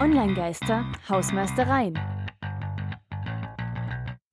Online-Geister, 0.00 0.90
Hausmeistereien. 1.10 1.92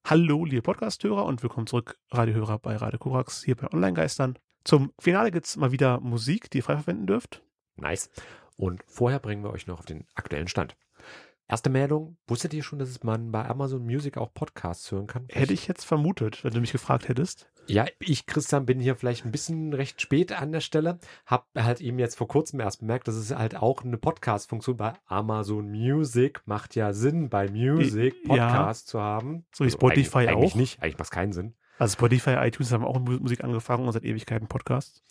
Hallo, 0.07 0.45
liebe 0.45 0.61
Podcast-Hörer 0.61 1.25
und 1.25 1.43
willkommen 1.43 1.67
zurück, 1.67 1.99
Radiohörer 2.09 2.57
bei 2.57 2.77
Radio 2.77 2.97
Korax 2.97 3.43
hier 3.43 3.57
bei 3.57 3.67
Online-Geistern. 3.73 4.39
Zum 4.63 4.93
Finale 4.97 5.29
gibt 5.29 5.45
es 5.45 5.57
mal 5.57 5.73
wieder 5.73 5.99
Musik, 5.99 6.49
die 6.51 6.59
ihr 6.59 6.63
frei 6.63 6.77
verwenden 6.77 7.05
dürft. 7.05 7.43
Nice. 7.75 8.09
Und 8.55 8.81
vorher 8.87 9.19
bringen 9.19 9.43
wir 9.43 9.51
euch 9.51 9.67
noch 9.67 9.79
auf 9.79 9.85
den 9.85 10.05
aktuellen 10.15 10.47
Stand. 10.47 10.77
Erste 11.49 11.69
Meldung, 11.69 12.17
wusstet 12.27 12.53
ihr 12.53 12.61
schon, 12.61 12.77
dass 12.77 13.03
man 13.03 13.31
bei 13.31 13.47
Amazon 13.47 13.85
Music 13.85 14.17
auch 14.17 14.33
Podcasts 14.33 14.91
hören 14.91 15.07
kann? 15.07 15.27
Hätte 15.29 15.53
ich 15.53 15.65
jetzt 15.67 15.85
vermutet, 15.85 16.43
wenn 16.43 16.51
du 16.51 16.59
mich 16.59 16.73
gefragt 16.73 17.07
hättest. 17.07 17.49
Ja, 17.67 17.85
ich, 17.99 18.25
Christian, 18.25 18.65
bin 18.65 18.81
hier 18.81 18.97
vielleicht 18.97 19.23
ein 19.23 19.31
bisschen 19.31 19.73
recht 19.73 20.01
spät 20.01 20.33
an 20.33 20.51
der 20.51 20.59
Stelle. 20.59 20.99
Hab 21.25 21.47
halt 21.55 21.79
eben 21.79 21.99
jetzt 21.99 22.15
vor 22.15 22.27
kurzem 22.27 22.59
erst 22.59 22.81
bemerkt, 22.81 23.07
dass 23.07 23.15
es 23.15 23.33
halt 23.33 23.55
auch 23.55 23.85
eine 23.85 23.97
Podcast-Funktion 23.97 24.75
bei 24.75 24.93
Amazon 25.05 25.71
Music 25.71 26.41
macht 26.45 26.75
ja 26.75 26.91
Sinn, 26.91 27.29
bei 27.29 27.49
Music 27.49 28.23
Podcasts 28.25 28.89
ja. 28.89 28.91
zu 28.91 29.01
haben. 29.01 29.45
So 29.53 29.63
wie 29.63 29.71
Spotify 29.71 30.17
also 30.17 30.17
eigentlich, 30.17 30.29
auch. 30.29 30.39
Eigentlich 30.39 30.55
nicht, 30.55 30.83
eigentlich 30.83 30.97
macht 30.97 31.07
es 31.07 31.11
keinen 31.11 31.31
Sinn. 31.31 31.55
Also 31.79 31.93
Spotify, 31.93 32.35
iTunes 32.39 32.73
haben 32.73 32.83
auch 32.83 32.99
Musik 32.99 33.43
angefangen 33.43 33.85
und 33.85 33.93
seit 33.93 34.03
Ewigkeiten 34.03 34.47
Podcasts. 34.47 35.03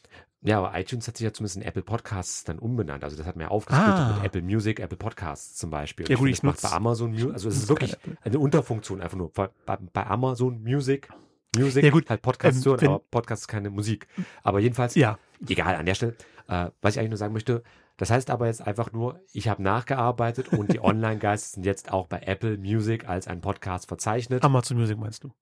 Ja, 0.46 0.58
aber 0.58 0.78
iTunes 0.78 1.08
hat 1.08 1.16
sich 1.16 1.24
ja 1.24 1.32
zumindest 1.32 1.56
in 1.56 1.62
Apple 1.62 1.82
Podcasts 1.82 2.44
dann 2.44 2.60
umbenannt. 2.60 3.02
Also 3.02 3.16
das 3.16 3.26
hat 3.26 3.34
mir 3.34 3.50
aufgesplittet 3.50 3.94
ah. 3.94 4.14
mit 4.14 4.26
Apple 4.26 4.42
Music, 4.42 4.78
Apple 4.78 4.96
Podcasts 4.96 5.56
zum 5.56 5.70
Beispiel. 5.70 6.08
Ja 6.08 6.16
gut, 6.16 6.28
ich, 6.28 6.34
ich 6.34 6.42
mache 6.44 6.58
bei 6.62 6.70
Amazon 6.70 7.10
Music, 7.10 7.32
also 7.32 7.48
es 7.48 7.56
ist 7.56 7.68
wirklich 7.68 7.96
eine 8.22 8.38
Unterfunktion 8.38 9.00
einfach 9.00 9.18
nur. 9.18 9.32
Bei, 9.32 9.48
bei 9.66 10.06
Amazon 10.06 10.62
Music, 10.62 11.08
Music, 11.56 11.82
ja 11.82 11.90
gut, 11.90 12.08
halt 12.08 12.22
Podcasts 12.22 12.64
ähm, 12.64 12.72
hören, 12.72 12.86
aber 12.86 12.98
Podcast 13.10 13.42
ist 13.42 13.48
keine 13.48 13.70
Musik. 13.70 14.06
Aber 14.44 14.60
jedenfalls, 14.60 14.94
ja. 14.94 15.18
egal, 15.48 15.74
an 15.74 15.84
der 15.84 15.94
Stelle, 15.94 16.14
äh, 16.46 16.70
was 16.80 16.94
ich 16.94 17.00
eigentlich 17.00 17.10
nur 17.10 17.18
sagen 17.18 17.32
möchte, 17.32 17.64
das 17.96 18.10
heißt 18.10 18.30
aber 18.30 18.46
jetzt 18.46 18.64
einfach 18.64 18.92
nur, 18.92 19.18
ich 19.32 19.48
habe 19.48 19.62
nachgearbeitet 19.64 20.52
und 20.52 20.72
die 20.72 20.80
Online-Geister 20.84 21.54
sind 21.54 21.66
jetzt 21.66 21.92
auch 21.92 22.06
bei 22.06 22.20
Apple 22.20 22.56
Music 22.58 23.08
als 23.08 23.26
ein 23.26 23.40
Podcast 23.40 23.88
verzeichnet. 23.88 24.44
Amazon 24.44 24.76
Music 24.76 24.96
meinst 24.96 25.24
du? 25.24 25.32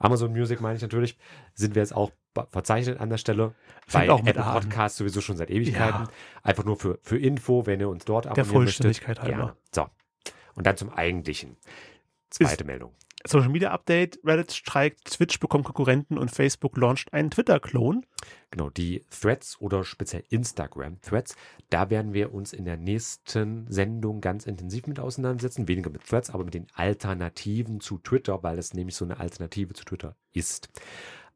Amazon 0.00 0.32
Music 0.32 0.60
meine 0.60 0.76
ich 0.76 0.82
natürlich, 0.82 1.18
sind 1.54 1.74
wir 1.74 1.82
jetzt 1.82 1.94
auch 1.94 2.10
verzeichnet 2.46 3.00
an 3.00 3.10
der 3.10 3.18
Stelle. 3.18 3.54
Fängt 3.86 4.06
bei 4.06 4.12
auch 4.12 4.22
mit 4.22 4.36
Apple 4.36 4.44
an. 4.44 4.60
Podcasts 4.60 4.98
sowieso 4.98 5.20
schon 5.20 5.36
seit 5.36 5.50
Ewigkeiten. 5.50 6.04
Ja. 6.04 6.10
Einfach 6.42 6.64
nur 6.64 6.76
für, 6.76 6.98
für 7.02 7.18
Info, 7.18 7.66
wenn 7.66 7.80
ihr 7.80 7.88
uns 7.88 8.04
dort 8.04 8.24
Der 8.26 8.32
abonnieren 8.32 8.52
Vollständigkeit 8.52 9.18
möchtet. 9.18 9.36
halber. 9.36 9.56
So. 9.74 9.86
Und 10.54 10.66
dann 10.66 10.76
zum 10.76 10.90
Eigentlichen. 10.90 11.56
Zweite 12.30 12.64
Meldung. 12.64 12.92
Social 13.26 13.48
Media 13.48 13.72
Update, 13.72 14.20
Reddit 14.24 14.52
streikt, 14.52 15.04
Twitch 15.10 15.40
bekommt 15.40 15.64
Konkurrenten 15.64 16.18
und 16.18 16.30
Facebook 16.30 16.76
launcht 16.76 17.12
einen 17.12 17.30
Twitter-Klon. 17.30 18.06
Genau, 18.52 18.70
die 18.70 19.04
Threads 19.10 19.60
oder 19.60 19.82
speziell 19.84 20.22
Instagram-Threads, 20.28 21.34
da 21.68 21.90
werden 21.90 22.14
wir 22.14 22.32
uns 22.32 22.52
in 22.52 22.64
der 22.64 22.76
nächsten 22.76 23.66
Sendung 23.68 24.20
ganz 24.20 24.46
intensiv 24.46 24.86
mit 24.86 25.00
auseinandersetzen. 25.00 25.66
Weniger 25.66 25.90
mit 25.90 26.06
Threads, 26.06 26.30
aber 26.30 26.44
mit 26.44 26.54
den 26.54 26.68
Alternativen 26.74 27.80
zu 27.80 27.98
Twitter, 27.98 28.42
weil 28.44 28.56
es 28.58 28.72
nämlich 28.72 28.94
so 28.94 29.04
eine 29.04 29.18
Alternative 29.18 29.74
zu 29.74 29.84
Twitter 29.84 30.14
ist. 30.32 30.68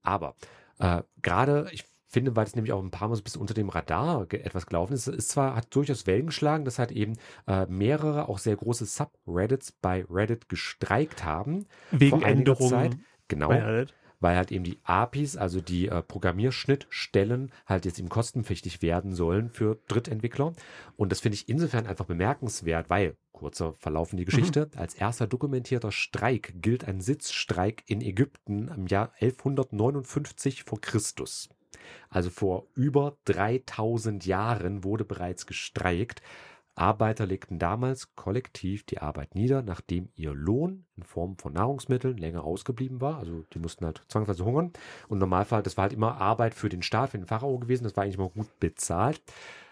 Aber 0.03 0.37
äh, 0.79 1.03
gerade, 1.23 1.69
ich 1.73 1.85
finde, 2.09 2.37
weil 2.37 2.45
es 2.45 2.55
nämlich 2.55 2.73
auch 2.73 2.83
ein 2.83 2.91
paar 2.91 3.09
Mal 3.09 3.17
so 3.17 3.21
ein 3.21 3.25
bisschen 3.25 3.41
unter 3.41 3.55
dem 3.55 3.71
Radar 3.71 4.27
etwas 4.33 4.67
gelaufen 4.67 4.93
ist. 4.93 5.07
Es 5.07 5.17
ist 5.17 5.31
zwar, 5.31 5.57
hat 5.57 5.75
durchaus 5.75 6.07
Wellen 6.07 6.27
geschlagen, 6.27 6.65
dass 6.65 6.79
halt 6.79 6.93
eben 6.93 7.15
äh, 7.47 7.67
mehrere, 7.67 8.29
auch 8.29 8.39
sehr 8.39 8.57
große 8.57 8.85
Subreddits 8.85 9.73
bei 9.73 10.05
Reddit 10.09 10.49
gestreikt 10.49 11.25
haben. 11.25 11.67
Wegen 11.91 12.23
Änderungen 12.23 12.71
Zeit. 12.71 12.97
Genau. 13.29 13.49
bei 13.49 13.63
Reddit. 13.63 13.95
Weil 14.23 14.37
halt 14.37 14.53
eben 14.53 14.65
die 14.65 14.79
APIs, 14.85 15.37
also 15.37 15.61
die 15.61 15.89
äh, 15.89 16.01
Programmierschnittstellen, 16.01 17.53
halt 17.67 17.85
jetzt 17.85 17.99
eben 17.99 18.09
kostenpflichtig 18.09 18.81
werden 18.81 19.13
sollen 19.13 19.51
für 19.51 19.81
Drittentwickler. 19.89 20.55
Und 20.97 21.13
das 21.13 21.21
finde 21.21 21.35
ich 21.35 21.49
insofern 21.49 21.87
einfach 21.87 22.07
bemerkenswert, 22.07 22.89
weil, 22.89 23.17
kurzer 23.33 23.75
Verlauf 23.75 24.13
in 24.13 24.19
die 24.19 24.25
Geschichte, 24.25 24.71
als 24.77 24.95
erster 24.95 25.27
dokumentierter 25.27 25.91
Streik 25.91 26.55
gilt 26.63 26.87
ein 26.87 27.01
Sitzstreik 27.01 27.83
in 27.87 28.01
Ägypten 28.01 28.69
im 28.69 28.87
Jahr 28.87 29.13
1159 29.21 30.63
vor 30.63 30.81
Christus. 30.81 31.49
Also 32.09 32.31
vor 32.31 32.67
über 32.75 33.17
3000 33.25 34.25
Jahren 34.25 34.85
wurde 34.85 35.05
bereits 35.05 35.47
gestreikt. 35.47 36.23
Arbeiter 36.75 37.27
legten 37.27 37.59
damals 37.59 38.15
kollektiv 38.15 38.85
die 38.85 38.99
Arbeit 38.99 39.35
nieder, 39.35 39.63
nachdem 39.63 40.09
ihr 40.15 40.33
Lohn 40.33 40.87
in 40.97 41.03
Form 41.03 41.37
von 41.37 41.53
Nahrungsmitteln 41.53 42.17
länger 42.17 42.45
ausgeblieben 42.45 43.01
war. 43.01 43.19
Also 43.19 43.45
die 43.53 43.59
mussten 43.59 43.85
halt 43.85 44.03
zwangsweise 44.09 44.45
hungern. 44.45 44.73
Und 45.09 45.17
im 45.17 45.19
Normalfall, 45.19 45.63
das 45.63 45.77
war 45.77 45.83
halt 45.83 45.93
immer 45.93 46.21
Arbeit 46.21 46.55
für 46.55 46.71
den 46.71 46.83
Staat, 46.83 47.11
für 47.11 47.19
den 47.19 47.27
Pharao 47.27 47.59
gewesen. 47.59 47.85
Das 47.85 47.97
war 47.97 48.05
eigentlich 48.05 48.17
immer 48.17 48.31
gut 48.31 48.59
bezahlt. 48.59 49.21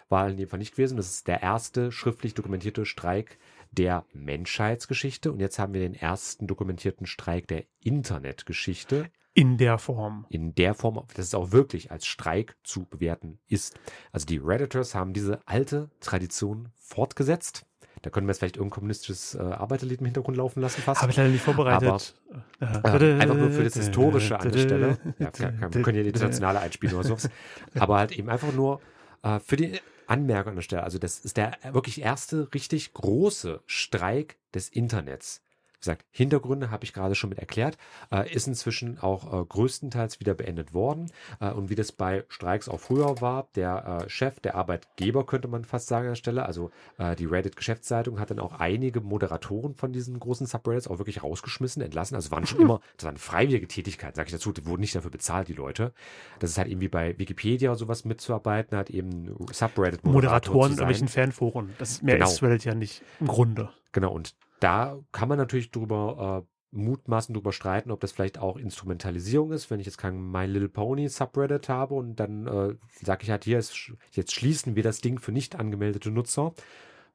War 0.09 0.29
in 0.29 0.37
dem 0.37 0.47
Fall 0.47 0.59
nicht 0.59 0.75
gewesen. 0.75 0.97
Das 0.97 1.09
ist 1.09 1.27
der 1.27 1.41
erste 1.41 1.91
schriftlich 1.91 2.35
dokumentierte 2.35 2.85
Streik 2.85 3.39
der 3.71 4.05
Menschheitsgeschichte. 4.13 5.31
Und 5.31 5.39
jetzt 5.39 5.57
haben 5.57 5.73
wir 5.73 5.81
den 5.81 5.95
ersten 5.95 6.45
dokumentierten 6.45 7.07
Streik 7.07 7.47
der 7.47 7.63
Internetgeschichte 7.79 9.09
In 9.33 9.57
der 9.57 9.77
Form. 9.77 10.25
in 10.29 10.55
der 10.55 10.73
Form, 10.73 11.01
dass 11.15 11.25
es 11.25 11.33
auch 11.33 11.51
wirklich 11.51 11.91
als 11.91 12.05
Streik 12.05 12.57
zu 12.63 12.85
bewerten 12.85 13.39
ist. 13.47 13.79
Also 14.11 14.25
die 14.25 14.37
Redditors 14.37 14.93
haben 14.93 15.13
diese 15.13 15.39
alte 15.45 15.89
Tradition 16.01 16.69
fortgesetzt. 16.77 17.65
Da 18.01 18.09
können 18.09 18.27
wir 18.27 18.31
jetzt 18.31 18.39
vielleicht 18.39 18.57
irgendein 18.57 18.75
kommunistisches 18.75 19.35
äh, 19.35 19.39
Arbeiterlied 19.39 19.99
im 19.99 20.05
Hintergrund 20.05 20.35
laufen 20.35 20.59
lassen 20.61 20.81
fast. 20.81 21.01
Habe 21.01 21.11
ich 21.11 21.17
leider 21.17 21.29
nicht 21.29 21.43
vorbereitet. 21.43 22.15
Äh, 22.59 22.65
einfach 22.65 23.35
nur 23.35 23.51
für 23.51 23.63
das 23.63 23.75
Historische 23.75 24.39
an 24.39 24.51
der 24.51 24.59
Stelle. 24.59 24.97
Ja, 25.19 25.29
kann, 25.29 25.59
kann, 25.59 25.73
wir 25.73 25.81
können 25.81 25.97
ja 25.97 26.03
die 26.03 26.09
internationale 26.09 26.59
einspielen 26.59 26.95
oder 26.95 27.07
sowas. 27.07 27.29
Aber 27.75 27.97
halt 27.97 28.11
eben 28.11 28.29
einfach 28.29 28.53
nur 28.53 28.81
äh, 29.23 29.39
für 29.39 29.55
die 29.55 29.79
Anmerkung 30.07 30.51
an 30.51 30.55
der 30.55 30.63
Stelle. 30.63 30.83
Also 30.83 30.97
das 30.97 31.19
ist 31.19 31.37
der 31.37 31.57
wirklich 31.71 32.01
erste 32.01 32.53
richtig 32.53 32.93
große 32.93 33.61
Streik 33.65 34.37
des 34.53 34.69
Internets. 34.69 35.41
Gesagt, 35.81 36.05
Hintergründe 36.11 36.71
habe 36.71 36.83
ich 36.83 36.93
gerade 36.93 37.15
schon 37.15 37.29
mit 37.29 37.39
erklärt, 37.39 37.77
äh, 38.11 38.31
ist 38.33 38.47
inzwischen 38.47 38.99
auch 38.99 39.33
äh, 39.41 39.45
größtenteils 39.45 40.19
wieder 40.19 40.33
beendet 40.33 40.73
worden. 40.73 41.11
Äh, 41.39 41.51
und 41.51 41.69
wie 41.69 41.75
das 41.75 41.91
bei 41.91 42.23
Streiks 42.29 42.69
auch 42.69 42.79
früher 42.79 43.19
war, 43.19 43.47
der 43.55 44.01
äh, 44.05 44.09
Chef, 44.09 44.39
der 44.39 44.55
Arbeitgeber 44.55 45.25
könnte 45.25 45.47
man 45.47 45.65
fast 45.65 45.87
sagen 45.87 46.05
an 46.05 46.11
der 46.11 46.15
Stelle, 46.15 46.45
also 46.45 46.71
äh, 46.97 47.15
die 47.15 47.25
Reddit-Geschäftszeitung 47.25 48.19
hat 48.19 48.29
dann 48.31 48.39
auch 48.39 48.53
einige 48.59 49.01
Moderatoren 49.01 49.75
von 49.75 49.91
diesen 49.91 50.19
großen 50.19 50.45
Subreddits 50.47 50.87
auch 50.87 50.99
wirklich 50.99 51.23
rausgeschmissen, 51.23 51.81
entlassen. 51.81 52.15
Also 52.15 52.31
waren 52.31 52.45
schon 52.45 52.61
immer, 52.61 52.79
das 52.97 53.05
waren 53.05 53.17
freiwillige 53.17 53.67
Tätigkeiten, 53.67 54.15
sage 54.15 54.27
ich 54.27 54.33
dazu, 54.33 54.51
die 54.51 54.65
wurden 54.65 54.81
nicht 54.81 54.95
dafür 54.95 55.11
bezahlt, 55.11 55.47
die 55.47 55.53
Leute. 55.53 55.93
Das 56.39 56.51
ist 56.51 56.57
halt 56.57 56.67
irgendwie 56.69 56.89
bei 56.89 57.17
Wikipedia 57.17 57.71
oder 57.71 57.79
sowas 57.79 58.05
mitzuarbeiten, 58.05 58.77
hat 58.77 58.89
eben 58.89 59.35
Subreddit-Moderator 59.51 60.11
Moderatoren 60.13 60.71
in 60.73 60.77
irgendwelchen 60.77 61.07
Fanforen. 61.07 61.73
Das 61.79 62.01
mehr 62.01 62.15
Genau. 62.15 62.29
ist 62.29 62.43
Reddit 62.43 62.65
ja 62.65 62.75
nicht 62.75 63.01
im 63.19 63.27
Grunde. 63.27 63.69
Genau, 63.91 64.11
und 64.13 64.35
da 64.61 64.99
kann 65.11 65.27
man 65.27 65.37
natürlich 65.37 65.71
drüber 65.71 66.45
äh, 66.45 66.47
mutmaßen, 66.71 67.33
drüber 67.33 67.51
streiten, 67.51 67.91
ob 67.91 67.99
das 67.99 68.13
vielleicht 68.13 68.37
auch 68.37 68.55
Instrumentalisierung 68.57 69.51
ist, 69.51 69.69
wenn 69.69 69.81
ich 69.81 69.85
jetzt 69.87 69.97
kein 69.97 70.31
My 70.31 70.45
Little 70.45 70.69
Pony 70.69 71.09
Subreddit 71.09 71.67
habe 71.67 71.95
und 71.95 72.15
dann 72.15 72.47
äh, 72.47 72.75
sage 73.03 73.23
ich 73.23 73.31
halt, 73.31 73.43
hier 73.43 73.59
ist, 73.59 73.91
jetzt 74.11 74.33
schließen 74.33 74.75
wir 74.75 74.83
das 74.83 75.01
Ding 75.01 75.19
für 75.19 75.33
nicht 75.33 75.57
angemeldete 75.57 76.11
Nutzer, 76.11 76.53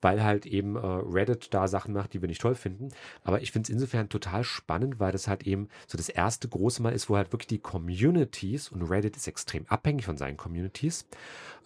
weil 0.02 0.22
halt 0.22 0.44
eben 0.44 0.76
äh, 0.76 0.80
Reddit 0.80 1.54
da 1.54 1.68
Sachen 1.68 1.94
macht, 1.94 2.12
die 2.12 2.20
wir 2.20 2.28
nicht 2.28 2.42
toll 2.42 2.54
finden. 2.54 2.90
Aber 3.22 3.40
ich 3.40 3.52
finde 3.52 3.66
es 3.66 3.70
insofern 3.70 4.10
total 4.10 4.44
spannend, 4.44 5.00
weil 5.00 5.12
das 5.12 5.26
halt 5.26 5.44
eben 5.46 5.68
so 5.86 5.96
das 5.96 6.10
erste 6.10 6.48
große 6.48 6.82
Mal 6.82 6.92
ist, 6.92 7.08
wo 7.08 7.16
halt 7.16 7.32
wirklich 7.32 7.48
die 7.48 7.58
Communities 7.58 8.68
und 8.68 8.82
Reddit 8.82 9.16
ist 9.16 9.26
extrem 9.26 9.66
abhängig 9.68 10.04
von 10.04 10.18
seinen 10.18 10.36
Communities, 10.36 11.08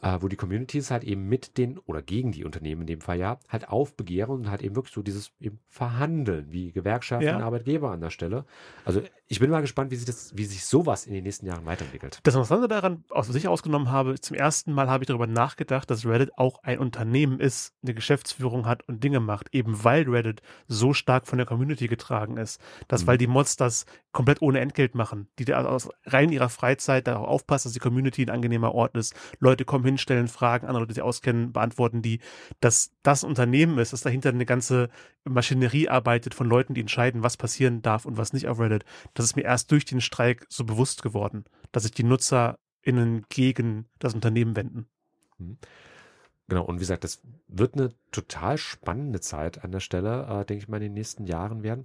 äh, 0.03 0.19
wo 0.21 0.29
die 0.29 0.37
Communities 0.37 0.91
halt 0.91 1.05
eben 1.05 1.29
mit 1.29 1.59
den 1.59 1.79
oder 1.81 2.03
gegen 2.03 2.33
die 2.33 2.45
Unternehmen 2.45 2.83
in 2.83 2.87
dem 2.87 3.01
Fall 3.01 3.19
ja 3.19 3.39
halt 3.49 3.69
aufbegehren 3.69 4.35
und 4.35 4.51
halt 4.51 4.63
eben 4.63 4.75
wirklich 4.77 4.95
so 4.95 5.03
dieses 5.03 5.33
eben 5.41 5.59
Verhandeln 5.69 6.47
wie 6.51 6.73
Gewerkschaften 6.73 7.27
Ja. 7.27 7.37
und 7.37 7.43
Arbeitgeber 7.43 7.91
an 7.91 8.01
der 8.01 8.11
Stelle. 8.11 8.45
Also 8.85 9.03
ich 9.29 9.39
bin 9.41 9.51
mal 9.51 9.61
gespannt, 9.61 9.91
wie 9.91 9.97
sich 9.97 10.07
das, 10.07 10.37
wie 10.37 10.45
sich 10.45 10.65
sowas 10.65 11.07
in 11.07 11.13
den 11.13 11.23
nächsten 11.25 11.47
Jahren 11.47 11.65
weiterentwickelt. 11.67 12.19
Das 12.25 12.35
Interessante 12.35 12.67
daran, 12.67 13.05
aus 13.11 13.29
sich 13.29 13.47
ausgenommen 13.47 13.91
habe, 13.91 14.19
zum 14.21 14.37
ersten 14.37 14.73
Mal 14.73 14.89
habe 14.89 15.05
ich 15.05 15.07
darüber 15.09 15.27
nachgedacht, 15.29 15.89
dass 15.91 16.05
Reddit 16.05 16.37
auch 16.37 16.63
ein 16.65 16.79
Unternehmen 16.81 17.39
ist, 17.39 17.75
eine 17.83 17.95
Geschäftsführung 17.95 18.67
hat 18.67 18.87
und 18.89 19.05
Dinge 19.05 19.21
macht, 19.21 19.55
eben 19.55 19.85
weil 19.85 20.09
Reddit 20.09 20.43
so 20.67 20.93
stark 20.95 21.27
von 21.29 21.39
der 21.39 21.47
Community 21.47 21.87
getragen 21.87 22.37
ist. 22.39 22.61
Dass, 22.89 23.03
Mhm. 23.03 23.07
weil 23.07 23.19
die 23.19 23.27
Mods 23.29 23.57
das 23.57 23.87
komplett 24.13 24.43
ohne 24.43 24.61
Entgelt 24.61 24.95
machen, 24.95 25.29
die 25.39 25.45
da 25.45 25.65
aus 25.65 25.89
rein 26.05 26.33
ihrer 26.33 26.49
Freizeit 26.49 27.07
darauf 27.07 27.29
aufpassen, 27.29 27.69
dass 27.69 27.75
die 27.75 27.79
Community 27.79 28.23
ein 28.23 28.31
angenehmer 28.31 28.75
Ort 28.75 28.97
ist. 28.97 29.15
Leute 29.39 29.65
kommen 29.65 29.85
hin, 29.85 29.99
stellen 29.99 30.29
Fragen, 30.29 30.67
andere 30.67 30.83
Leute, 30.83 30.95
die 30.95 30.95
sie 30.97 31.03
auskennen, 31.03 31.53
beantworten 31.53 32.03
die, 32.03 32.21
dass 32.61 32.93
das 33.03 33.23
Unternehmen 33.23 33.79
ist, 33.79 33.93
dass 33.93 34.03
dahinter 34.03 34.31
eine 34.31 34.47
ganze 34.47 34.89
Maschinerie 35.25 35.89
arbeitet 35.89 36.35
von 36.35 36.49
Leuten, 36.49 36.75
die 36.75 36.81
entscheiden, 36.81 37.23
was 37.23 37.37
passieren 37.37 37.83
darf 37.83 38.05
und 38.05 38.17
was 38.17 38.33
nicht 38.33 38.49
auf 38.49 38.59
Reddit. 38.59 38.85
Das 39.15 39.25
ist 39.25 39.37
mir 39.37 39.43
erst 39.43 39.71
durch 39.71 39.85
den 39.85 40.01
Streik 40.01 40.45
so 40.49 40.65
bewusst 40.65 41.03
geworden, 41.03 41.45
dass 41.71 41.85
sich 41.85 41.93
die 41.93 42.05
NutzerInnen 42.05 43.27
gegen 43.29 43.89
das 43.99 44.15
Unternehmen 44.15 44.57
wenden. 44.57 44.89
Genau, 46.51 46.65
und 46.65 46.77
wie 46.77 46.81
gesagt, 46.81 47.05
das 47.05 47.23
wird 47.47 47.75
eine 47.75 47.91
total 48.11 48.59
spannende 48.59 49.21
Zeit 49.21 49.63
an 49.63 49.71
der 49.71 49.79
Stelle, 49.79 50.27
äh, 50.27 50.45
denke 50.45 50.65
ich 50.65 50.69
mal, 50.69 50.79
in 50.79 50.83
den 50.83 50.95
nächsten 50.95 51.25
Jahren 51.25 51.63
werden. 51.63 51.85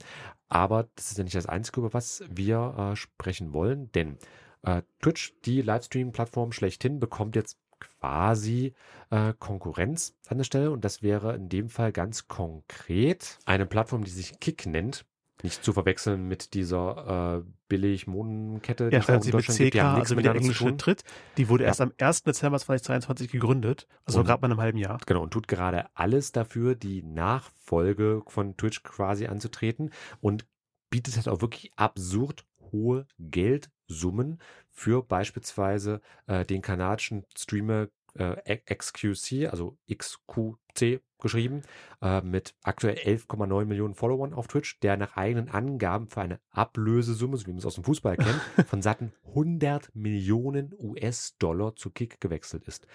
Aber 0.50 0.89
das 0.95 1.12
ist 1.12 1.19
ja 1.19 1.23
nicht 1.23 1.35
das 1.35 1.45
Einzige, 1.45 1.81
über 1.81 1.94
was 1.94 2.23
wir 2.31 2.73
äh, 2.75 2.95
sprechen 2.95 3.53
wollen, 3.53 3.91
denn 3.91 4.17
äh, 4.63 4.81
Twitch, 5.03 5.35
die 5.45 5.62
Livestream-Plattform 5.62 6.51
schlechthin, 6.51 7.00
bekommt 7.00 7.35
jetzt 7.35 7.59
quasi 7.79 8.73
äh, 9.12 9.33
Konkurrenz 9.38 10.15
an 10.29 10.39
der 10.39 10.45
Stelle. 10.45 10.71
Und 10.71 10.83
das 10.83 11.03
wäre 11.03 11.35
in 11.35 11.47
dem 11.47 11.69
Fall 11.69 11.91
ganz 11.91 12.27
konkret 12.27 13.38
eine 13.45 13.68
Plattform, 13.68 14.03
die 14.03 14.09
sich 14.09 14.39
Kick 14.39 14.65
nennt. 14.65 15.06
Nicht 15.45 15.63
zu 15.63 15.74
verwechseln 15.74 16.27
mit 16.27 16.53
dieser 16.53 17.44
äh, 17.45 17.50
Billig-Modenkette, 17.69 18.89
Ja, 18.92 19.00
es 19.00 19.03
auch 19.03 19.07
schreiben 19.07 19.21
Sie 19.21 19.31
mit 19.31 19.45
CK, 19.45 19.71
Die 19.71 19.81
haben 19.81 20.00
also 20.01 20.18
wie 20.18 20.24
der 20.24 20.33
miteinander 20.33 20.39
zu 20.39 20.44
englische 20.44 20.65
tun. 20.65 20.77
Tritt. 20.77 21.03
Die 21.38 21.50
wurde 21.50 21.63
Ja. 21.63 21.68
erst 21.69 21.81
am 21.81 21.94
1. 21.97 22.24
Dezember 22.24 22.59
2022 22.59 23.31
gegründet, 23.31 23.88
also 24.06 24.24
gerade 24.24 24.42
mal 24.42 24.47
in 24.47 24.51
einem 24.53 24.62
halben 24.62 24.77
Jahr. 24.77 25.00
Genau, 25.06 25.21
und 25.24 25.31
tut 25.31 25.47
gerade 25.47 25.86
alles 25.94 26.31
dafür, 26.31 26.75
die 26.75 27.01
Nachfolge 27.03 28.21
von 28.27 28.57
Twitch 28.57 28.83
quasi 28.83 29.27
anzutreten 29.27 29.92
und 30.21 30.45
bietet 30.89 31.15
halt 31.15 31.27
auch 31.30 31.42
wirklich 31.42 31.71
absurd 31.75 32.45
hohe 32.71 33.06
Geldsummen 33.19 34.39
für 34.71 35.03
beispielsweise 35.03 36.01
äh, 36.27 36.45
den 36.45 36.62
kanadischen 36.62 37.25
Streamer 37.38 37.88
äh, 38.15 38.57
XQC, 38.57 39.47
also 39.50 39.77
XQC 39.91 41.01
geschrieben, 41.19 41.62
äh, 42.01 42.21
mit 42.21 42.56
aktuell 42.63 42.95
11,9 42.95 43.65
Millionen 43.65 43.95
Followern 43.95 44.33
auf 44.33 44.47
Twitch, 44.47 44.79
der 44.79 44.97
nach 44.97 45.15
eigenen 45.17 45.50
Angaben 45.50 46.07
für 46.07 46.21
eine 46.21 46.39
Ablösesumme, 46.51 47.38
so 47.38 47.47
wie 47.47 47.51
man 47.51 47.59
es 47.59 47.65
aus 47.65 47.75
dem 47.75 47.83
Fußball 47.83 48.17
kennt, 48.17 48.41
von 48.67 48.81
satten 48.81 49.13
100 49.27 49.95
Millionen 49.95 50.73
US-Dollar 50.77 51.75
zu 51.75 51.89
Kick 51.89 52.21
gewechselt 52.21 52.65
ist. 52.65 52.88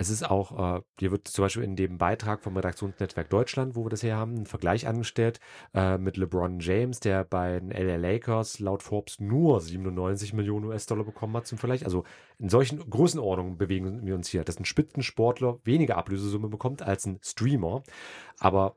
Es 0.00 0.08
ist 0.08 0.22
auch, 0.22 0.78
äh, 0.78 0.80
hier 0.98 1.10
wird 1.10 1.28
zum 1.28 1.44
Beispiel 1.44 1.62
in 1.62 1.76
dem 1.76 1.98
Beitrag 1.98 2.42
vom 2.42 2.56
Redaktionsnetzwerk 2.56 3.28
Deutschland, 3.28 3.76
wo 3.76 3.84
wir 3.84 3.90
das 3.90 4.00
hier 4.00 4.16
haben, 4.16 4.34
ein 4.34 4.46
Vergleich 4.46 4.86
angestellt 4.86 5.40
äh, 5.74 5.98
mit 5.98 6.16
LeBron 6.16 6.58
James, 6.60 7.00
der 7.00 7.22
bei 7.22 7.60
den 7.60 7.70
LA 7.70 7.96
Lakers 7.96 8.60
laut 8.60 8.82
Forbes 8.82 9.20
nur 9.20 9.60
97 9.60 10.32
Millionen 10.32 10.64
US-Dollar 10.64 11.04
bekommen 11.04 11.36
hat 11.36 11.46
zum 11.46 11.58
Vergleich. 11.58 11.84
Also 11.84 12.04
in 12.38 12.48
solchen 12.48 12.78
Größenordnungen 12.88 13.58
bewegen 13.58 14.06
wir 14.06 14.14
uns 14.14 14.28
hier, 14.28 14.42
dass 14.42 14.58
ein 14.58 14.64
Spitzensportler 14.64 15.58
weniger 15.64 15.98
Ablösesumme 15.98 16.48
bekommt 16.48 16.80
als 16.80 17.04
ein 17.04 17.18
Streamer. 17.22 17.82
Aber 18.38 18.76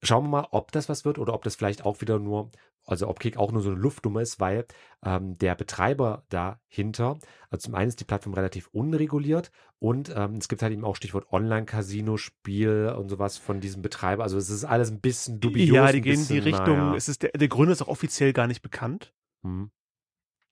schauen 0.00 0.26
wir 0.26 0.28
mal, 0.28 0.48
ob 0.52 0.70
das 0.70 0.88
was 0.88 1.04
wird 1.04 1.18
oder 1.18 1.34
ob 1.34 1.42
das 1.42 1.56
vielleicht 1.56 1.84
auch 1.84 2.00
wieder 2.02 2.20
nur, 2.20 2.50
also 2.84 3.08
ob 3.08 3.20
Kick 3.20 3.36
auch 3.36 3.52
nur 3.52 3.62
so 3.62 3.70
eine 3.70 3.78
Luftnummer 3.78 4.20
ist, 4.20 4.40
weil 4.40 4.66
ähm, 5.04 5.38
der 5.38 5.54
Betreiber 5.54 6.24
dahinter, 6.28 7.18
also 7.50 7.62
zum 7.62 7.74
einen 7.74 7.88
ist 7.88 8.00
die 8.00 8.04
Plattform 8.04 8.34
relativ 8.34 8.68
unreguliert 8.72 9.50
und 9.78 10.12
ähm, 10.14 10.34
es 10.36 10.48
gibt 10.48 10.62
halt 10.62 10.72
eben 10.72 10.84
auch 10.84 10.96
Stichwort 10.96 11.32
Online-Casino-Spiel 11.32 12.94
und 12.96 13.08
sowas 13.08 13.38
von 13.38 13.60
diesem 13.60 13.82
Betreiber. 13.82 14.24
Also 14.24 14.36
es 14.36 14.50
ist 14.50 14.64
alles 14.64 14.90
ein 14.90 15.00
bisschen 15.00 15.40
dubios. 15.40 15.74
ja, 15.74 15.92
die 15.92 16.00
gehen 16.00 16.20
in 16.20 16.26
die 16.26 16.38
Richtung, 16.38 16.78
naja. 16.78 16.96
es 16.96 17.08
ist 17.08 17.22
der, 17.22 17.30
der 17.32 17.48
Gründer 17.48 17.72
ist 17.72 17.82
auch 17.82 17.88
offiziell 17.88 18.32
gar 18.32 18.46
nicht 18.46 18.62
bekannt. 18.62 19.14
Hm. 19.42 19.70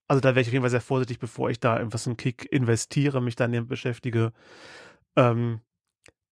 Also 0.08 0.20
da 0.20 0.30
wäre 0.30 0.40
ich 0.40 0.48
auf 0.48 0.52
jeden 0.52 0.62
Fall 0.62 0.70
sehr 0.70 0.80
vorsichtig, 0.80 1.20
bevor 1.20 1.50
ich 1.50 1.60
da 1.60 1.78
irgendwas 1.78 2.06
in 2.06 2.16
Kick 2.16 2.50
investiere, 2.50 3.20
mich 3.20 3.36
dann 3.36 3.52
damit 3.52 3.68
beschäftige. 3.68 4.32
Ähm, 5.16 5.60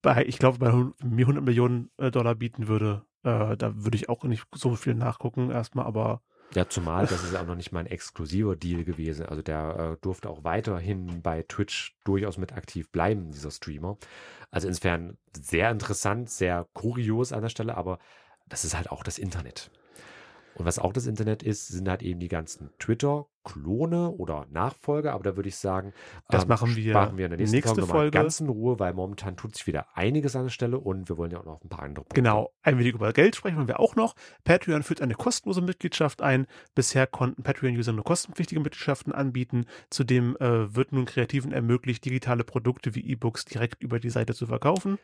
bei, 0.02 0.24
ich 0.24 0.38
glaube, 0.38 0.58
bei 0.58 0.72
mir 1.06 1.24
100 1.26 1.44
Millionen 1.44 1.90
äh, 1.96 2.10
Dollar 2.10 2.34
bieten 2.34 2.68
würde, 2.68 3.04
äh, 3.28 3.56
da 3.56 3.72
würde 3.74 3.96
ich 3.96 4.08
auch 4.08 4.24
nicht 4.24 4.46
so 4.54 4.74
viel 4.76 4.94
nachgucken 4.94 5.50
erstmal, 5.50 5.86
aber 5.86 6.22
Ja, 6.54 6.68
zumal 6.68 7.06
das 7.06 7.24
ist 7.24 7.34
auch 7.36 7.44
noch 7.46 7.54
nicht 7.56 7.72
mal 7.72 7.80
ein 7.80 7.86
exklusiver 7.86 8.56
Deal 8.56 8.84
gewesen. 8.84 9.26
Also 9.26 9.42
der 9.42 9.96
äh, 9.96 10.00
durfte 10.00 10.30
auch 10.30 10.44
weiterhin 10.44 11.20
bei 11.22 11.42
Twitch 11.42 11.96
durchaus 12.04 12.38
mit 12.38 12.52
aktiv 12.52 12.90
bleiben, 12.90 13.30
dieser 13.30 13.50
Streamer. 13.50 13.98
Also 14.50 14.66
insofern 14.68 15.18
sehr 15.36 15.70
interessant, 15.70 16.30
sehr 16.30 16.66
kurios 16.72 17.32
an 17.32 17.42
der 17.42 17.50
Stelle, 17.50 17.76
aber 17.76 17.98
das 18.46 18.64
ist 18.64 18.76
halt 18.76 18.90
auch 18.90 19.02
das 19.02 19.18
Internet. 19.18 19.70
Und 20.54 20.64
was 20.64 20.78
auch 20.78 20.92
das 20.92 21.06
Internet 21.06 21.42
ist, 21.42 21.68
sind 21.68 21.88
halt 21.88 22.02
eben 22.02 22.18
die 22.20 22.28
ganzen 22.28 22.70
Twitter-Klone 23.48 24.10
oder 24.10 24.46
Nachfolger. 24.50 25.12
Aber 25.12 25.22
da 25.22 25.36
würde 25.36 25.48
ich 25.48 25.56
sagen, 25.56 25.92
Das 26.28 26.46
machen 26.46 26.74
wir 26.76 26.92
sparen 26.92 27.16
wir 27.16 27.26
in 27.26 27.30
der 27.30 27.38
nächsten 27.38 27.56
nächste 27.56 27.74
Folge, 27.74 27.86
Folge. 27.86 28.10
ganz 28.18 28.40
in 28.40 28.48
Ruhe, 28.48 28.78
weil 28.78 28.94
momentan 28.94 29.36
tut 29.36 29.54
sich 29.54 29.66
wieder 29.66 29.86
einiges 29.94 30.36
an 30.36 30.44
der 30.44 30.50
Stelle 30.50 30.78
und 30.78 31.08
wir 31.08 31.16
wollen 31.16 31.30
ja 31.30 31.40
auch 31.40 31.44
noch 31.44 31.62
ein 31.62 31.68
paar 31.68 31.82
andere 31.82 32.04
Punkte. 32.04 32.14
Genau, 32.20 32.52
ein 32.62 32.78
wenig 32.78 32.94
über 32.94 33.12
Geld 33.12 33.36
sprechen 33.36 33.66
wir 33.68 33.80
auch 33.80 33.96
noch. 33.96 34.14
Patreon 34.44 34.82
führt 34.82 35.00
eine 35.00 35.14
kostenlose 35.14 35.60
Mitgliedschaft 35.62 36.22
ein. 36.22 36.46
Bisher 36.74 37.06
konnten 37.06 37.42
Patreon-User 37.42 37.92
nur 37.92 38.04
kostenpflichtige 38.04 38.60
Mitgliedschaften 38.60 39.12
anbieten. 39.12 39.66
Zudem 39.90 40.36
äh, 40.36 40.74
wird 40.74 40.92
nun 40.92 41.04
Kreativen 41.04 41.52
ermöglicht, 41.52 42.04
digitale 42.04 42.44
Produkte 42.44 42.94
wie 42.94 43.00
E-Books 43.00 43.44
direkt 43.44 43.82
über 43.82 44.00
die 44.00 44.10
Seite 44.10 44.34
zu 44.34 44.46
verkaufen. 44.46 44.98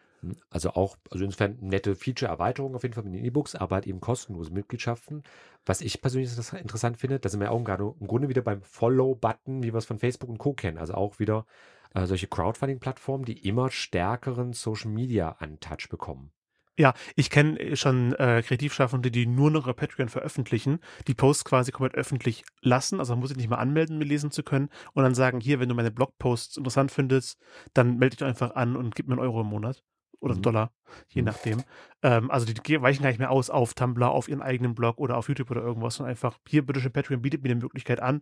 Also 0.50 0.70
auch, 0.70 0.96
also 1.10 1.24
insofern 1.24 1.58
nette 1.60 1.94
Feature-Erweiterung 1.94 2.74
auf 2.74 2.82
jeden 2.82 2.94
Fall 2.94 3.04
mit 3.04 3.14
den 3.14 3.24
E-Books, 3.24 3.54
aber 3.54 3.76
halt 3.76 3.86
eben 3.86 4.00
kostenlose 4.00 4.52
Mitgliedschaften. 4.52 5.22
Was 5.66 5.80
ich 5.80 6.00
persönlich 6.00 6.36
inter- 6.36 6.58
interessant 6.58 6.98
finde, 6.98 7.18
da 7.18 7.28
sind 7.28 7.40
wir 7.40 7.50
auch 7.50 7.58
im 7.58 8.06
Grunde 8.06 8.28
wieder 8.28 8.42
beim 8.42 8.62
Follow-Button, 8.62 9.62
wie 9.62 9.72
wir 9.72 9.78
es 9.78 9.86
von 9.86 9.98
Facebook 9.98 10.28
und 10.28 10.38
Co. 10.38 10.52
kennen. 10.52 10.78
Also 10.78 10.94
auch 10.94 11.18
wieder 11.18 11.46
äh, 11.94 12.06
solche 12.06 12.26
Crowdfunding-Plattformen, 12.26 13.24
die 13.24 13.46
immer 13.46 13.70
stärkeren 13.70 14.52
Social-Media-Untouch 14.52 15.88
bekommen. 15.88 16.32
Ja, 16.76 16.92
ich 17.14 17.30
kenne 17.30 17.76
schon 17.76 18.14
äh, 18.14 18.42
Kreativschaffende, 18.44 19.12
die 19.12 19.26
nur 19.26 19.52
noch 19.52 19.62
über 19.62 19.74
Patreon 19.74 20.08
veröffentlichen, 20.08 20.80
die 21.06 21.14
Posts 21.14 21.44
quasi 21.44 21.70
komplett 21.70 21.94
öffentlich 21.94 22.44
lassen, 22.62 22.98
also 22.98 23.12
man 23.12 23.20
muss 23.20 23.28
sich 23.28 23.38
nicht 23.38 23.48
mal 23.48 23.58
anmelden, 23.58 24.00
die 24.00 24.06
lesen 24.06 24.32
zu 24.32 24.42
können 24.42 24.68
und 24.92 25.04
dann 25.04 25.14
sagen, 25.14 25.38
hier, 25.38 25.60
wenn 25.60 25.68
du 25.68 25.76
meine 25.76 25.92
Blogposts 25.92 26.56
interessant 26.56 26.90
findest, 26.90 27.38
dann 27.74 27.96
melde 27.98 28.16
dich 28.16 28.26
einfach 28.26 28.56
an 28.56 28.74
und 28.74 28.96
gib 28.96 29.06
mir 29.06 29.12
einen 29.12 29.22
Euro 29.22 29.42
im 29.42 29.46
Monat 29.46 29.84
oder 30.24 30.34
Mhm. 30.34 30.42
Dollar, 30.42 30.72
je 31.08 31.22
Mhm. 31.22 31.26
nachdem. 31.26 31.62
Ähm, 32.02 32.30
also 32.30 32.46
die 32.46 32.82
weichen 32.82 33.02
gar 33.02 33.10
nicht 33.10 33.18
mehr 33.18 33.30
aus 33.30 33.50
auf 33.50 33.74
Tumblr, 33.74 34.10
auf 34.10 34.28
ihren 34.28 34.42
eigenen 34.42 34.74
Blog 34.74 34.98
oder 34.98 35.16
auf 35.16 35.28
YouTube 35.28 35.50
oder 35.50 35.62
irgendwas, 35.62 35.96
sondern 35.96 36.10
einfach, 36.10 36.38
hier, 36.48 36.64
bitteschön, 36.66 36.92
Patreon 36.92 37.22
bietet 37.22 37.42
mir 37.42 37.50
die 37.50 37.62
Möglichkeit 37.62 38.00
an, 38.00 38.20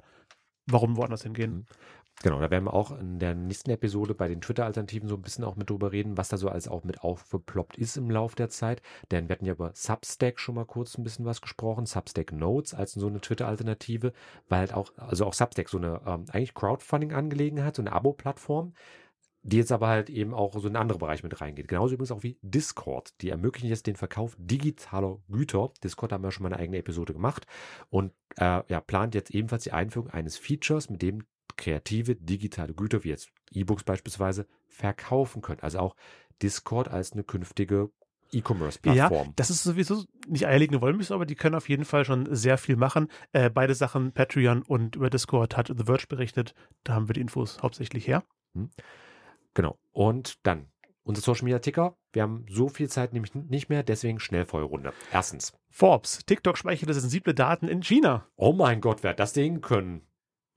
warum 0.66 0.96
woanders 0.96 1.22
hingehen. 1.22 1.52
Mhm. 1.52 1.66
Genau, 2.22 2.38
da 2.40 2.50
werden 2.50 2.64
wir 2.64 2.74
auch 2.74 2.96
in 2.96 3.18
der 3.18 3.34
nächsten 3.34 3.70
Episode 3.70 4.14
bei 4.14 4.28
den 4.28 4.40
Twitter-Alternativen 4.42 5.08
so 5.08 5.16
ein 5.16 5.22
bisschen 5.22 5.44
auch 5.44 5.56
mit 5.56 5.70
drüber 5.70 5.90
reden, 5.92 6.18
was 6.18 6.28
da 6.28 6.36
so 6.36 6.48
alles 6.50 6.68
auch 6.68 6.84
mit 6.84 7.00
aufgeploppt 7.02 7.76
ist 7.78 7.96
im 7.96 8.10
Lauf 8.10 8.34
der 8.34 8.48
Zeit. 8.50 8.82
Denn 9.10 9.28
wir 9.28 9.34
hatten 9.34 9.46
ja 9.46 9.54
über 9.54 9.72
Substack 9.74 10.38
schon 10.38 10.54
mal 10.54 10.66
kurz 10.66 10.96
ein 10.98 11.04
bisschen 11.04 11.24
was 11.24 11.40
gesprochen. 11.40 11.86
Substack 11.86 12.30
Notes 12.30 12.74
als 12.74 12.92
so 12.92 13.06
eine 13.08 13.20
Twitter-Alternative, 13.20 14.12
weil 14.48 14.58
halt 14.60 14.74
auch, 14.74 14.92
also 14.98 15.24
auch 15.26 15.32
Substack 15.32 15.68
so 15.68 15.78
eine 15.78 16.02
ähm, 16.06 16.26
eigentlich 16.30 16.54
Crowdfunding-Angelegenheit, 16.54 17.74
so 17.74 17.82
eine 17.82 17.92
Abo-Plattform, 17.92 18.74
die 19.42 19.56
jetzt 19.56 19.72
aber 19.72 19.88
halt 19.88 20.08
eben 20.08 20.34
auch 20.34 20.58
so 20.58 20.68
in 20.68 20.76
andere 20.76 20.98
Bereiche 20.98 21.24
mit 21.24 21.40
reingeht. 21.40 21.68
Genauso 21.68 21.94
übrigens 21.94 22.12
auch 22.12 22.22
wie 22.22 22.38
Discord. 22.42 23.20
Die 23.20 23.30
ermöglichen 23.30 23.68
jetzt 23.68 23.86
den 23.86 23.96
Verkauf 23.96 24.36
digitaler 24.38 25.18
Güter. 25.28 25.72
Discord 25.82 26.12
haben 26.12 26.22
wir 26.22 26.30
schon 26.30 26.44
mal 26.44 26.52
eine 26.52 26.62
eigene 26.62 26.78
Episode 26.78 27.12
gemacht 27.12 27.46
und 27.90 28.12
äh, 28.36 28.62
ja, 28.68 28.80
plant 28.80 29.14
jetzt 29.14 29.30
ebenfalls 29.30 29.64
die 29.64 29.72
Einführung 29.72 30.10
eines 30.10 30.36
Features, 30.36 30.90
mit 30.90 31.02
dem 31.02 31.24
kreative 31.56 32.14
digitale 32.14 32.72
Güter, 32.72 33.04
wie 33.04 33.10
jetzt 33.10 33.30
E-Books 33.52 33.84
beispielsweise, 33.84 34.46
verkaufen 34.68 35.42
können. 35.42 35.60
Also 35.60 35.80
auch 35.80 35.96
Discord 36.40 36.88
als 36.88 37.12
eine 37.12 37.24
künftige 37.24 37.90
E-Commerce-Plattform. 38.32 39.26
Ja, 39.26 39.32
das 39.36 39.50
ist 39.50 39.62
sowieso 39.62 40.04
nicht 40.26 40.46
eierlegende 40.46 40.80
Wollmilchsau, 40.80 41.14
aber 41.14 41.26
die 41.26 41.34
können 41.34 41.54
auf 41.54 41.68
jeden 41.68 41.84
Fall 41.84 42.04
schon 42.04 42.34
sehr 42.34 42.56
viel 42.58 42.76
machen. 42.76 43.08
Äh, 43.32 43.50
beide 43.50 43.74
Sachen, 43.74 44.12
Patreon 44.12 44.62
und 44.62 44.96
über 44.96 45.10
Discord 45.10 45.56
hat 45.56 45.68
The 45.68 45.84
Verge 45.84 46.06
berichtet. 46.08 46.54
Da 46.84 46.94
haben 46.94 47.08
wir 47.08 47.12
die 47.12 47.20
Infos 47.20 47.60
hauptsächlich 47.62 48.06
her. 48.06 48.24
Genau. 49.54 49.78
Und 49.92 50.38
dann 50.46 50.72
unser 51.04 51.22
Social 51.22 51.44
Media 51.44 51.58
Ticker. 51.58 51.96
Wir 52.12 52.22
haben 52.22 52.46
so 52.48 52.68
viel 52.68 52.88
Zeit 52.88 53.12
nämlich 53.12 53.34
nicht 53.34 53.68
mehr, 53.68 53.82
deswegen 53.82 54.20
Schnellfeuerrunde. 54.20 54.92
Erstens. 55.12 55.52
Forbes, 55.70 56.24
TikTok 56.26 56.56
speicherte 56.56 56.94
sensible 56.94 57.34
Daten 57.34 57.68
in 57.68 57.82
China. 57.82 58.26
Oh 58.36 58.52
mein 58.52 58.80
Gott, 58.80 59.02
wer 59.02 59.10
hat 59.10 59.20
das 59.20 59.34
sehen 59.34 59.60
können? 59.60 60.06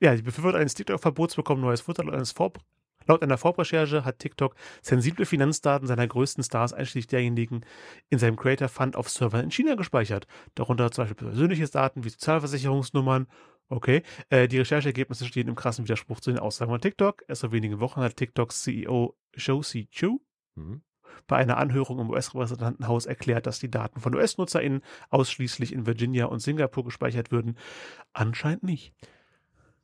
Ja, 0.01 0.15
die 0.15 0.21
Befürworter 0.21 0.59
eines 0.59 0.75
TikTok-Verbots 0.75 1.35
bekommen 1.35 1.61
neues 1.61 1.81
Futter 1.81 2.03
laut 2.03 2.15
eines 2.15 2.31
Vorb 2.31 2.59
Laut 3.07 3.21
einer 3.21 3.37
Vorrecherche 3.37 4.03
hat 4.03 4.19
TikTok 4.19 4.55
sensible 4.81 5.25
Finanzdaten 5.25 5.87
seiner 5.87 6.07
größten 6.07 6.43
Stars, 6.43 6.73
einschließlich 6.73 7.07
derjenigen 7.07 7.61
in 8.09 8.17
seinem 8.17 8.35
Creator 8.35 8.67
Fund 8.67 8.95
auf 8.95 9.09
Servern 9.09 9.45
in 9.45 9.51
China 9.51 9.75
gespeichert. 9.75 10.25
Darunter 10.55 10.91
zum 10.91 11.03
Beispiel 11.03 11.27
persönliche 11.27 11.67
Daten 11.67 12.03
wie 12.03 12.09
Sozialversicherungsnummern. 12.09 13.27
Okay, 13.67 14.03
äh, 14.29 14.47
die 14.47 14.59
Rechercheergebnisse 14.59 15.25
stehen 15.25 15.47
im 15.47 15.55
krassen 15.55 15.85
Widerspruch 15.85 16.19
zu 16.19 16.31
den 16.31 16.39
Aussagen 16.39 16.71
von 16.71 16.81
TikTok. 16.81 17.23
Erst 17.27 17.41
vor 17.41 17.51
wenigen 17.51 17.79
Wochen 17.79 18.01
hat 18.01 18.15
TikToks 18.15 18.61
CEO 18.63 19.15
Josie 19.33 19.87
Chu 19.91 20.19
Mhm. 20.55 20.83
bei 21.27 21.35
einer 21.37 21.57
Anhörung 21.57 21.99
im 21.99 22.09
US-Repräsentantenhaus 22.09 23.05
erklärt, 23.05 23.45
dass 23.45 23.59
die 23.59 23.69
Daten 23.71 23.99
von 23.99 24.15
US-NutzerInnen 24.15 24.81
ausschließlich 25.09 25.73
in 25.73 25.85
Virginia 25.85 26.25
und 26.25 26.39
Singapur 26.39 26.85
gespeichert 26.85 27.31
würden. 27.31 27.57
Anscheinend 28.13 28.63
nicht. 28.63 28.93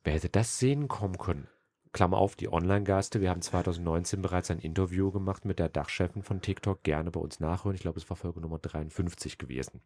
Wer 0.04 0.14
hätte 0.14 0.28
das 0.30 0.58
sehen 0.58 0.88
kommen 0.88 1.18
können? 1.18 1.48
Klammer 1.92 2.16
auf, 2.16 2.36
die 2.36 2.50
Online-Gaste. 2.50 3.20
Wir 3.20 3.28
haben 3.28 3.42
2019 3.42 4.22
bereits 4.22 4.50
ein 4.50 4.60
Interview 4.60 5.10
gemacht 5.10 5.44
mit 5.44 5.58
der 5.58 5.68
Dachchefin 5.68 6.22
von 6.22 6.40
TikTok. 6.40 6.82
Gerne 6.82 7.10
bei 7.10 7.20
uns 7.20 7.38
nachhören. 7.38 7.74
Ich 7.74 7.82
glaube, 7.82 7.98
es 7.98 8.08
war 8.08 8.16
Folge 8.16 8.40
Nummer 8.40 8.58
53 8.58 9.36
gewesen. 9.36 9.82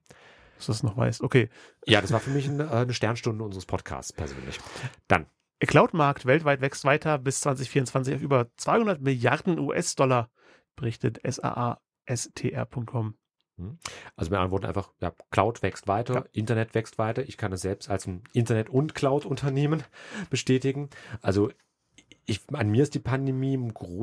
Dass 0.57 0.67
du 0.67 0.73
das 0.73 0.83
noch 0.83 0.97
weißt. 0.97 1.23
Okay. 1.23 1.49
Ja, 1.87 2.01
das 2.01 2.13
war 2.13 2.21
für 2.21 2.31
mich 2.31 2.49
eine, 2.49 2.71
eine 2.71 2.95
Sternstunde 2.95 3.45
unseres 3.45 3.67
Podcasts 3.67 4.13
persönlich. 4.13 4.59
Dann, 5.09 5.27
Cloud-Markt 5.61 6.27
weltweit 6.27 6.61
wächst 6.61 6.85
weiter 6.85 7.19
bis 7.19 7.41
2024 7.41 8.17
auf 8.17 8.23
über 8.23 8.49
200 8.57 9.01
Milliarden 9.01 9.59
US-Dollar, 9.59 10.31
berichtet 10.77 11.21
SAA-STR.com. 12.09 13.15
also 14.17 14.31
mit 14.31 14.37
anderen 14.39 14.51
Worten 14.51 14.67
einfach, 14.67 14.93
ja, 15.01 15.13
Cloud 15.31 15.63
wächst 15.63 15.89
weiter, 15.89 16.15
Ja. 16.15 16.25
Internet 16.33 16.75
wächst 16.75 16.99
weiter. 16.99 17.23
Ich 17.27 17.39
kann 17.39 17.53
es 17.53 17.63
selbst 17.63 17.89
als 17.89 18.07
ein 18.07 18.23
Internet- 18.33 18.69
und 18.69 18.95
Cloud-Unternehmen 18.95 19.83
bestätigen. 20.31 20.91
Also 21.23 21.51
ich, 22.27 22.43
an 22.53 22.71
mir 22.71 22.83
ist 22.83 22.95
die 22.95 23.01
Pandemie 23.01 23.57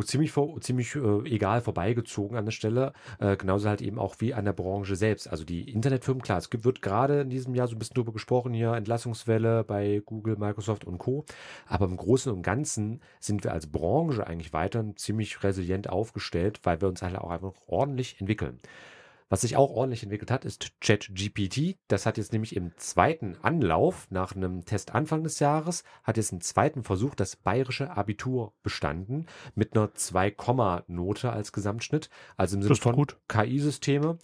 ziemlich, 0.05 0.33
ziemlich 0.61 0.95
äh, 0.95 1.29
egal 1.29 1.59
vorbeigezogen 1.61 2.37
an 2.37 2.45
der 2.45 2.53
Stelle. 2.53 2.93
Äh, 3.19 3.35
genauso 3.35 3.67
halt 3.67 3.81
eben 3.81 3.99
auch 3.99 4.15
wie 4.19 4.33
an 4.33 4.45
der 4.45 4.53
Branche 4.53 4.95
selbst. 4.95 5.27
Also 5.29 5.43
die 5.43 5.69
Internetfirmen, 5.69 6.23
klar, 6.23 6.37
es 6.37 6.49
gibt, 6.49 6.63
wird 6.63 6.81
gerade 6.81 7.21
in 7.21 7.29
diesem 7.29 7.53
Jahr 7.53 7.67
so 7.67 7.75
ein 7.75 7.79
bisschen 7.79 7.95
drüber 7.95 8.13
gesprochen, 8.13 8.53
hier 8.53 8.73
Entlassungswelle 8.73 9.65
bei 9.65 10.01
Google, 10.05 10.37
Microsoft 10.37 10.85
und 10.85 10.99
Co. 10.99 11.25
Aber 11.67 11.85
im 11.85 11.97
Großen 11.97 12.31
und 12.31 12.43
Ganzen 12.43 13.01
sind 13.19 13.43
wir 13.43 13.51
als 13.51 13.67
Branche 13.67 14.25
eigentlich 14.25 14.53
weiterhin 14.53 14.95
ziemlich 14.95 15.43
resilient 15.43 15.89
aufgestellt, 15.89 16.61
weil 16.63 16.79
wir 16.79 16.87
uns 16.87 17.01
halt 17.01 17.17
auch 17.17 17.29
einfach 17.29 17.53
ordentlich 17.67 18.21
entwickeln. 18.21 18.59
Was 19.33 19.41
sich 19.41 19.57
auch 19.57 19.71
ordentlich 19.71 20.03
entwickelt 20.03 20.29
hat, 20.29 20.45
ist 20.45 20.79
ChatGPT. 20.79 21.79
Das 21.87 22.05
hat 22.05 22.19
jetzt 22.19 22.33
nämlich 22.33 22.55
im 22.55 22.77
zweiten 22.77 23.35
Anlauf 23.41 24.05
nach 24.11 24.35
einem 24.35 24.63
Test 24.63 24.93
Anfang 24.93 25.23
des 25.23 25.39
Jahres, 25.39 25.83
hat 26.03 26.17
jetzt 26.17 26.33
im 26.33 26.39
zweiten 26.39 26.83
Versuch 26.83 27.15
das 27.15 27.35
bayerische 27.35 27.89
Abitur 27.89 28.53
bestanden 28.61 29.25
mit 29.55 29.75
einer 29.75 29.87
2-Note 29.87 31.33
als 31.33 31.51
Gesamtschnitt. 31.51 32.11
Also 32.37 32.57
im 32.57 32.61
Sinne 32.61 32.75
von 32.75 33.07
KI-Systeme. 33.27 34.19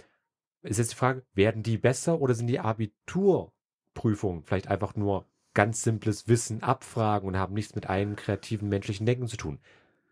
Ist 0.62 0.78
jetzt 0.78 0.92
die 0.92 0.98
Frage, 0.98 1.24
werden 1.34 1.64
die 1.64 1.80
besser 1.80 2.22
oder 2.22 2.36
sind 2.36 2.46
die 2.46 2.60
Abiturprüfungen 2.60 4.44
vielleicht 4.44 4.68
einfach 4.68 4.96
nur 4.96 5.26
ganz 5.56 5.82
simples 5.82 6.28
Wissen 6.28 6.62
abfragen 6.62 7.28
und 7.28 7.36
haben 7.36 7.56
nichts 7.56 7.74
mit 7.74 7.90
einem 7.90 8.16
kreativen 8.16 8.70
menschlichen 8.70 9.08
Denken 9.08 9.26
zu 9.26 9.38
tun? 9.38 9.58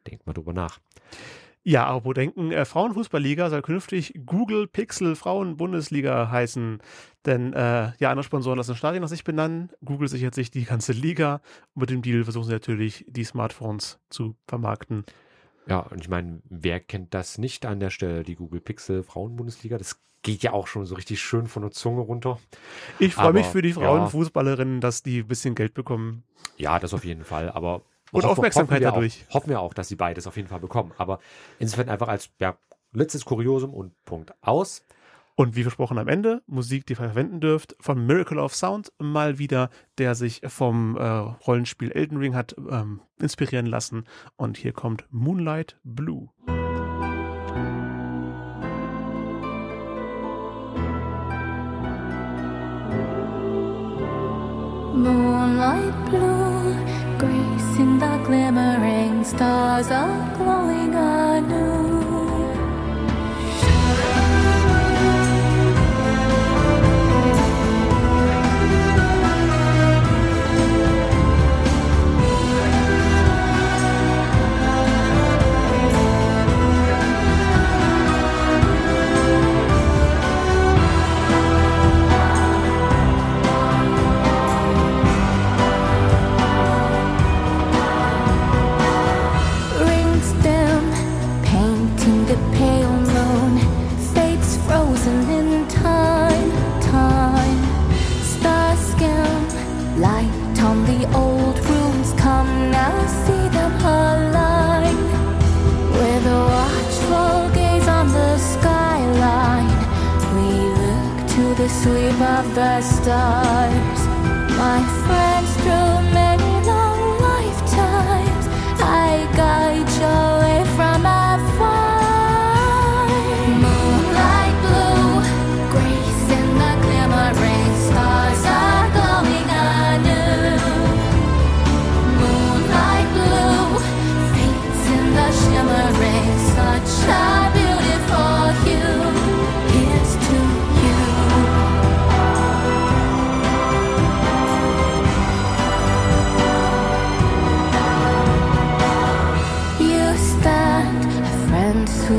Denkt 0.07 0.25
mal 0.25 0.33
drüber 0.33 0.53
nach. 0.53 0.79
Ja, 1.67 1.85
aber 1.85 2.05
wo 2.05 2.13
denken, 2.13 2.53
äh, 2.53 2.63
Frauenfußballliga 2.63 3.49
soll 3.49 3.61
künftig 3.61 4.13
Google 4.25 4.67
Pixel 4.67 5.17
Frauen-Bundesliga 5.17 6.31
heißen. 6.31 6.79
Denn 7.25 7.51
äh, 7.51 7.91
ja, 7.99 8.09
andere 8.09 8.23
Sponsoren 8.23 8.57
lassen 8.57 8.71
das 8.71 8.77
Stadion 8.77 9.01
nach 9.01 9.09
sich 9.09 9.25
benennen. 9.25 9.69
Google 9.83 10.07
sichert 10.07 10.33
sich 10.33 10.49
die 10.49 10.63
ganze 10.63 10.93
Liga. 10.93 11.41
Und 11.73 11.81
mit 11.81 11.89
dem 11.89 12.01
Deal 12.01 12.23
versuchen 12.23 12.45
sie 12.45 12.53
natürlich, 12.53 13.03
die 13.09 13.25
Smartphones 13.25 13.99
zu 14.09 14.37
vermarkten. 14.47 15.03
Ja, 15.67 15.79
und 15.79 15.99
ich 15.99 16.07
meine, 16.07 16.41
wer 16.49 16.79
kennt 16.79 17.13
das 17.13 17.37
nicht 17.37 17.65
an 17.65 17.81
der 17.81 17.89
Stelle, 17.89 18.23
die 18.23 18.35
Google 18.35 18.61
Pixel 18.61 19.03
Frauen-Bundesliga? 19.03 19.77
Das 19.77 19.99
geht 20.23 20.43
ja 20.43 20.53
auch 20.53 20.67
schon 20.67 20.85
so 20.85 20.95
richtig 20.95 21.19
schön 21.19 21.47
von 21.47 21.63
der 21.63 21.71
Zunge 21.71 21.99
runter. 21.99 22.39
Ich 22.97 23.13
freue 23.13 23.33
mich 23.33 23.45
für 23.45 23.61
die 23.61 23.73
Frauenfußballerinnen, 23.73 24.75
ja. 24.75 24.79
dass 24.79 25.03
die 25.03 25.19
ein 25.19 25.27
bisschen 25.27 25.53
Geld 25.53 25.73
bekommen. 25.73 26.23
Ja, 26.55 26.79
das 26.79 26.93
auf 26.93 27.03
jeden 27.03 27.25
Fall. 27.25 27.49
Aber 27.49 27.81
und 28.11 28.23
hoffen, 28.23 28.31
Aufmerksamkeit 28.31 28.83
hoffen 28.83 28.93
dadurch. 28.93 29.25
Auch, 29.29 29.35
hoffen 29.35 29.49
wir 29.49 29.59
auch, 29.59 29.73
dass 29.73 29.87
sie 29.87 29.95
beides 29.95 30.27
auf 30.27 30.35
jeden 30.35 30.47
Fall 30.47 30.59
bekommen. 30.59 30.93
Aber 30.97 31.19
insofern 31.59 31.89
einfach 31.89 32.07
als 32.07 32.29
ja, 32.39 32.57
letztes 32.93 33.25
Kuriosum 33.25 33.73
und 33.73 33.93
Punkt 34.05 34.33
aus. 34.41 34.83
Und 35.35 35.55
wie 35.55 35.61
versprochen 35.61 35.99
am 35.99 36.07
Ende, 36.07 36.41
Musik, 36.47 36.87
die 36.87 36.93
ihr 36.93 36.97
verwenden 36.97 37.39
dürft, 37.39 37.75
von 37.79 38.03
Miracle 38.03 38.39
of 38.39 38.55
Sound 38.55 38.91
mal 38.97 39.37
wieder, 39.37 39.69
der 39.99 40.15
sich 40.15 40.41
vom 40.47 40.97
äh, 40.97 41.03
Rollenspiel 41.03 41.91
Elden 41.91 42.17
Ring 42.17 42.33
hat 42.33 42.55
ähm, 42.57 43.01
inspirieren 43.19 43.67
lassen. 43.67 44.05
Und 44.35 44.57
hier 44.57 44.73
kommt 44.73 45.05
Moonlight 45.11 45.77
Blue. 45.83 46.29
Moonlight 54.97 55.93
Blue, 56.09 56.73
grace 57.19 57.77
in 57.77 57.99
the 57.99 58.17
glimmering 58.25 59.23
stars 59.23 59.91
are 59.91 60.35
glowing 60.35 60.95
anew. 60.95 62.16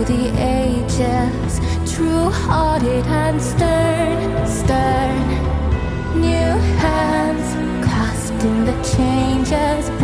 the 0.08 0.32
ages, 0.40 1.60
true 1.92 2.30
hearted 2.30 3.04
and 3.04 3.38
stern, 3.42 4.46
stern. 4.48 5.18
New 6.18 6.50
hands 6.80 7.84
clasping 7.84 8.64
the 8.64 8.72
changes. 8.96 9.97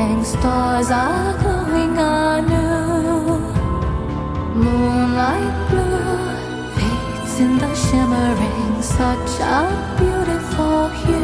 morning 0.00 0.24
stars 0.24 0.90
are 0.90 1.36
glowing 1.42 1.98
anew. 1.98 3.38
Moonlight 4.62 5.56
blue 5.68 6.20
fades 6.74 7.34
in 7.44 7.58
the 7.58 7.74
shimmering, 7.74 8.82
such 8.82 9.32
a 9.40 9.60
beautiful 9.98 10.88
hue. 11.00 11.19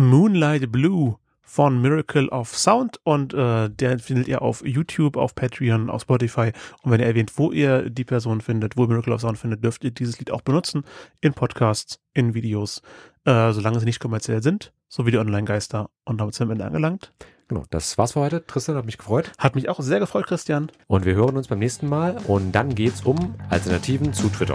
Moonlight 0.00 0.72
Blue 0.72 1.18
von 1.42 1.82
Miracle 1.82 2.28
of 2.30 2.56
Sound 2.56 2.98
und 3.02 3.34
äh, 3.34 3.68
der 3.68 3.98
findet 3.98 4.28
ihr 4.28 4.40
auf 4.40 4.64
YouTube, 4.64 5.18
auf 5.18 5.34
Patreon, 5.34 5.90
auf 5.90 6.02
Spotify 6.02 6.52
und 6.82 6.90
wenn 6.90 7.00
ihr 7.00 7.06
erwähnt, 7.06 7.32
wo 7.36 7.52
ihr 7.52 7.90
die 7.90 8.04
Person 8.04 8.40
findet, 8.40 8.78
wo 8.78 8.86
Miracle 8.86 9.12
of 9.12 9.20
Sound 9.20 9.36
findet, 9.36 9.62
dürft 9.62 9.84
ihr 9.84 9.90
dieses 9.90 10.18
Lied 10.18 10.30
auch 10.30 10.40
benutzen 10.40 10.84
in 11.20 11.34
Podcasts, 11.34 12.00
in 12.14 12.32
Videos, 12.32 12.80
äh, 13.26 13.52
solange 13.52 13.78
sie 13.78 13.84
nicht 13.84 14.00
kommerziell 14.00 14.42
sind, 14.42 14.72
so 14.88 15.04
wie 15.04 15.10
die 15.10 15.18
Online-Geister 15.18 15.90
und 16.04 16.18
damit 16.18 16.34
sind 16.34 16.48
wir 16.48 16.52
am 16.52 16.52
Ende 16.52 16.64
angelangt. 16.64 17.12
Genau, 17.48 17.64
das 17.68 17.98
war's 17.98 18.12
für 18.12 18.20
heute. 18.20 18.46
Tristan 18.46 18.76
hat 18.76 18.86
mich 18.86 18.96
gefreut. 18.96 19.32
Hat 19.36 19.56
mich 19.56 19.68
auch 19.68 19.80
sehr 19.80 19.98
gefreut, 19.98 20.26
Christian. 20.28 20.70
Und 20.86 21.04
wir 21.04 21.16
hören 21.16 21.36
uns 21.36 21.48
beim 21.48 21.58
nächsten 21.58 21.88
Mal. 21.88 22.16
Und 22.28 22.52
dann 22.52 22.76
geht's 22.76 23.02
um 23.02 23.34
Alternativen 23.48 24.12
zu 24.12 24.28
Twitter. 24.28 24.54